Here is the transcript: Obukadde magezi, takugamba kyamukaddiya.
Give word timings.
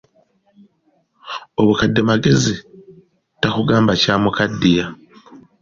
Obukadde 1.59 2.01
magezi, 2.09 2.53
takugamba 3.41 3.91
kyamukaddiya. 4.01 4.85